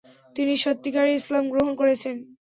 [0.35, 2.15] তিনি সত্যিকারে ইসলাম গ্রহণ করেছেন।